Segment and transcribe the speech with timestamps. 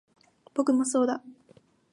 [0.55, 1.21] 僕もそうだ